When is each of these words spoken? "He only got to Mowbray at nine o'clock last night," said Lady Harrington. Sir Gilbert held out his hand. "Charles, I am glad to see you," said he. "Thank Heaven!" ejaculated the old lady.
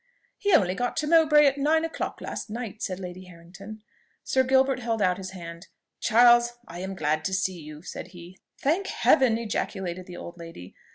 "He 0.39 0.51
only 0.55 0.73
got 0.73 0.97
to 0.97 1.05
Mowbray 1.05 1.45
at 1.45 1.59
nine 1.59 1.85
o'clock 1.85 2.21
last 2.21 2.49
night," 2.49 2.81
said 2.81 2.99
Lady 2.99 3.25
Harrington. 3.25 3.83
Sir 4.23 4.41
Gilbert 4.41 4.79
held 4.79 4.99
out 4.99 5.19
his 5.19 5.29
hand. 5.29 5.67
"Charles, 5.99 6.53
I 6.67 6.79
am 6.79 6.95
glad 6.95 7.23
to 7.25 7.35
see 7.35 7.59
you," 7.59 7.83
said 7.83 8.07
he. 8.07 8.39
"Thank 8.59 8.87
Heaven!" 8.87 9.37
ejaculated 9.37 10.07
the 10.07 10.17
old 10.17 10.39
lady. 10.39 10.73